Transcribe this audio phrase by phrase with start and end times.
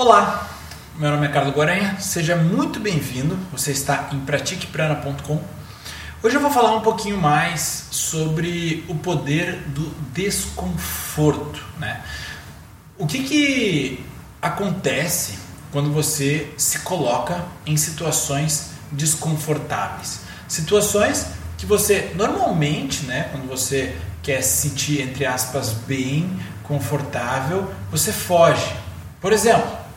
[0.00, 0.48] Olá,
[0.96, 3.36] meu nome é Carlos Guaranha, seja muito bem-vindo.
[3.50, 5.42] Você está em pratiqueprana.com.
[6.22, 12.04] Hoje eu vou falar um pouquinho mais sobre o poder do desconforto, né?
[12.96, 14.04] O que que
[14.40, 15.36] acontece
[15.72, 20.20] quando você se coloca em situações desconfortáveis?
[20.46, 21.26] Situações
[21.56, 28.76] que você normalmente, né, quando você quer se sentir entre aspas bem, confortável, você foge.
[29.20, 29.87] Por exemplo,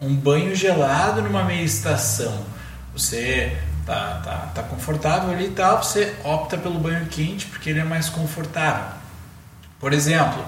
[0.00, 2.44] um banho gelado numa meia estação.
[2.92, 7.80] Você tá, tá, tá confortável ali e tal, você opta pelo banho quente porque ele
[7.80, 8.96] é mais confortável.
[9.80, 10.44] Por exemplo,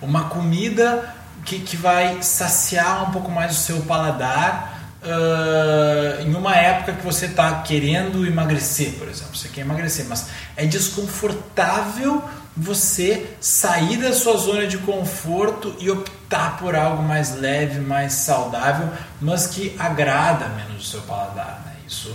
[0.00, 6.56] uma comida que, que vai saciar um pouco mais o seu paladar uh, em uma
[6.56, 9.36] época que você está querendo emagrecer, por exemplo.
[9.36, 12.22] Você quer emagrecer, mas é desconfortável
[12.56, 18.90] você sair da sua zona de conforto e optar por algo mais leve, mais saudável,
[19.20, 21.62] mas que agrada menos o seu paladar.
[21.64, 21.76] Né?
[21.86, 22.14] Isso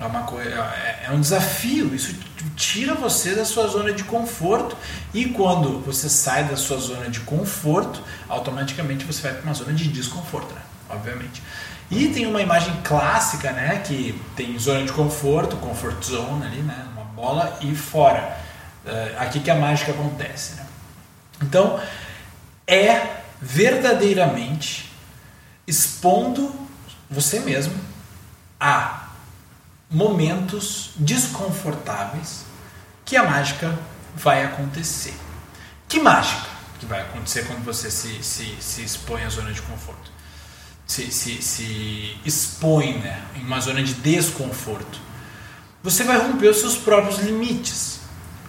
[0.00, 1.94] é uma coisa, é, é um desafio.
[1.94, 2.14] Isso
[2.56, 4.76] tira você da sua zona de conforto
[5.12, 9.72] e quando você sai da sua zona de conforto, automaticamente você vai para uma zona
[9.72, 10.62] de desconforto, né?
[10.88, 11.42] obviamente.
[11.90, 16.86] E tem uma imagem clássica, né, que tem zona de conforto, comfort zone ali, né,
[16.92, 18.38] uma bola e fora.
[18.84, 20.56] Uh, aqui que a mágica acontece.
[20.56, 20.66] Né?
[21.42, 21.80] Então,
[22.66, 24.92] é verdadeiramente
[25.66, 26.54] expondo
[27.10, 27.74] você mesmo
[28.60, 29.08] a
[29.90, 32.44] momentos desconfortáveis
[33.04, 33.78] que a mágica
[34.14, 35.14] vai acontecer.
[35.88, 40.10] Que mágica que vai acontecer quando você se, se, se expõe à zona de conforto?
[41.06, 44.98] Se, se, se expõe né, em uma zona de desconforto.
[45.82, 47.98] Você vai romper os seus próprios limites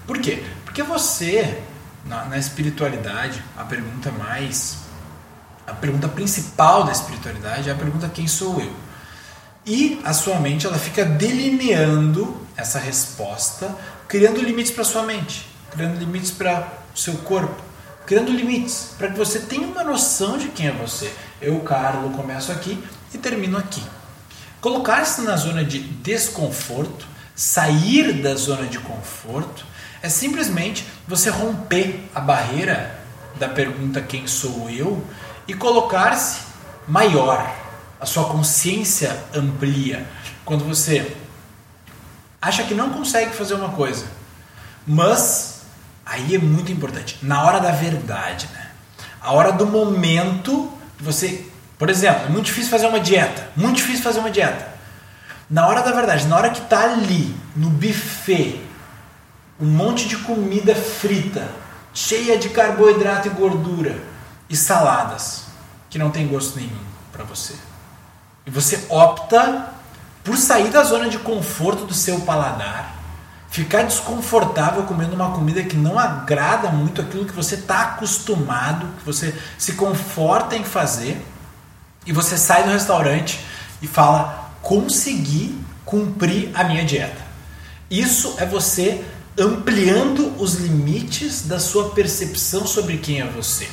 [0.09, 0.43] por quê?
[0.65, 1.61] Porque você,
[2.03, 4.79] na, na espiritualidade, a pergunta mais.
[5.67, 8.73] A pergunta principal da espiritualidade é a pergunta: quem sou eu?
[9.67, 13.69] E a sua mente ela fica delineando essa resposta,
[14.07, 17.61] criando limites para sua mente, criando limites para o seu corpo,
[18.09, 21.13] criando limites para que você tenha uma noção de quem é você.
[21.39, 22.83] Eu, Carlos, começo aqui
[23.13, 23.83] e termino aqui.
[24.59, 27.05] Colocar-se na zona de desconforto,
[27.35, 29.63] sair da zona de conforto,
[30.01, 32.99] é simplesmente você romper a barreira
[33.35, 35.05] da pergunta quem sou eu
[35.47, 36.39] e colocar-se
[36.87, 37.55] maior.
[38.01, 40.07] A sua consciência amplia.
[40.43, 41.15] Quando você
[42.41, 44.07] acha que não consegue fazer uma coisa,
[44.87, 45.58] mas
[46.09, 48.71] aí é muito importante, na hora da verdade, né?
[49.21, 51.47] A hora do momento, você,
[51.77, 54.67] por exemplo, é muito difícil fazer uma dieta, muito difícil fazer uma dieta.
[55.47, 58.59] Na hora da verdade, na hora que está ali no buffet,
[59.59, 61.47] um monte de comida frita,
[61.93, 64.01] cheia de carboidrato e gordura,
[64.49, 65.43] e saladas,
[65.91, 67.53] que não tem gosto nenhum para você.
[68.47, 69.73] E você opta
[70.23, 72.98] por sair da zona de conforto do seu paladar,
[73.49, 79.05] ficar desconfortável comendo uma comida que não agrada muito aquilo que você está acostumado, que
[79.05, 81.25] você se conforta em fazer,
[82.05, 83.39] e você sai do restaurante
[83.81, 87.27] e fala: consegui cumprir a minha dieta.
[87.89, 89.03] Isso é você
[89.37, 93.67] ampliando os limites da sua percepção sobre quem é você.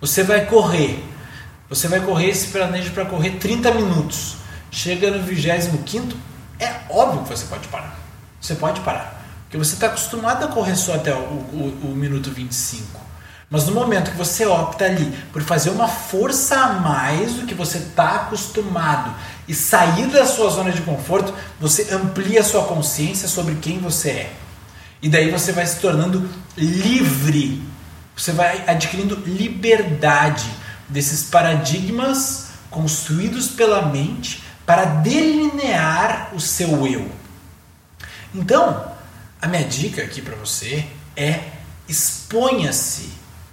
[0.00, 1.02] Você vai correr,
[1.68, 4.36] você vai correr, se planeja para correr 30 minutos.
[4.70, 6.14] Chega no 25,
[6.60, 8.07] é óbvio que você pode parar.
[8.48, 9.22] Você pode parar.
[9.42, 12.98] Porque você está acostumado a correr só até o, o, o minuto 25.
[13.50, 17.54] Mas no momento que você opta ali por fazer uma força a mais do que
[17.54, 19.14] você está acostumado
[19.46, 24.10] e sair da sua zona de conforto, você amplia a sua consciência sobre quem você
[24.10, 24.32] é.
[25.02, 26.26] E daí você vai se tornando
[26.56, 27.62] livre.
[28.16, 30.50] Você vai adquirindo liberdade
[30.88, 37.27] desses paradigmas construídos pela mente para delinear o seu eu.
[38.34, 38.92] Então,
[39.40, 41.40] a minha dica aqui para você é
[41.88, 43.10] exponha-se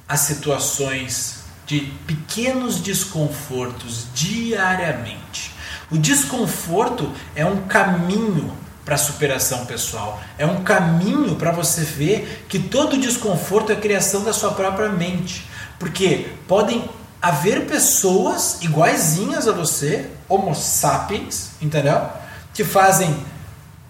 [0.08, 5.52] a situações de pequenos desconfortos diariamente.
[5.90, 10.22] O desconforto é um caminho para a superação pessoal.
[10.38, 15.48] É um caminho para você ver que todo desconforto é criação da sua própria mente.
[15.80, 16.88] Porque podem
[17.22, 22.08] haver pessoas iguaizinhas a você, homo sapiens, entendeu?
[22.54, 23.16] Que fazem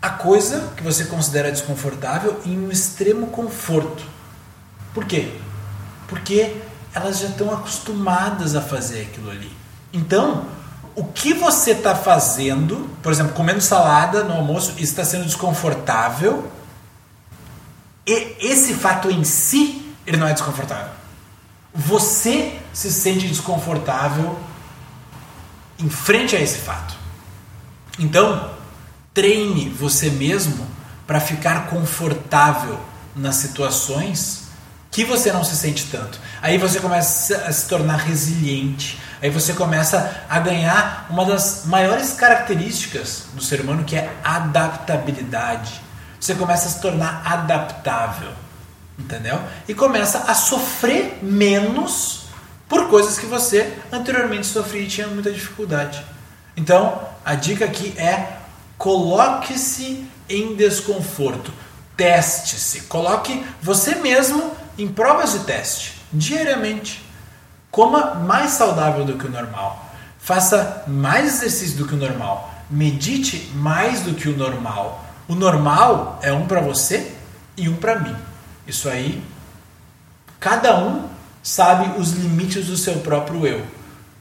[0.06, 4.04] a coisa que você considera desconfortável em um extremo conforto.
[4.94, 5.34] Por quê?
[6.08, 6.58] Porque
[6.94, 9.52] elas já estão acostumadas a fazer aquilo ali.
[9.92, 10.46] Então,
[10.96, 16.52] o que você está fazendo, por exemplo, comendo salada no almoço está sendo desconfortável,
[18.06, 20.92] e esse fato em si, ele não é desconfortável.
[21.74, 24.38] Você se sente desconfortável
[25.80, 26.94] enfrente a esse fato.
[27.98, 28.54] Então,
[29.16, 30.68] treine você mesmo
[31.08, 32.78] para ficar confortável
[33.16, 34.44] nas situações
[34.92, 36.20] que você não se sente tanto.
[36.42, 39.00] Aí você começa a se tornar resiliente.
[39.22, 45.82] Aí você começa a ganhar uma das maiores características do ser humano que é adaptabilidade.
[46.20, 48.32] Você começa a se tornar adaptável,
[49.00, 49.42] entendeu?
[49.68, 52.26] E começa a sofrer menos
[52.68, 56.04] por coisas que você anteriormente sofria e tinha muita dificuldade.
[56.58, 58.45] Então, a dica aqui é
[58.86, 61.52] coloque-se em desconforto,
[61.98, 67.04] teste-se, coloque você mesmo em provas de teste, diariamente.
[67.72, 69.92] Coma mais saudável do que o normal.
[70.20, 72.54] Faça mais exercício do que o normal.
[72.70, 75.04] Medite mais do que o normal.
[75.28, 77.12] O normal é um para você
[77.58, 78.16] e um para mim.
[78.68, 79.24] Isso aí,
[80.40, 81.10] cada um
[81.42, 83.66] sabe os limites do seu próprio eu.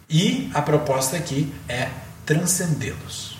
[0.09, 1.91] E a proposta aqui é
[2.25, 3.34] transcendê-los.